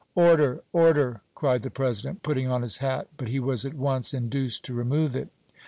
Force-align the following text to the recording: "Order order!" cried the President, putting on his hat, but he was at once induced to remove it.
"Order 0.15 0.63
order!" 0.73 1.21
cried 1.35 1.61
the 1.61 1.69
President, 1.69 2.23
putting 2.23 2.47
on 2.47 2.63
his 2.63 2.77
hat, 2.79 3.09
but 3.17 3.27
he 3.27 3.39
was 3.39 3.67
at 3.67 3.75
once 3.75 4.15
induced 4.15 4.65
to 4.65 4.73
remove 4.73 5.15
it. 5.15 5.29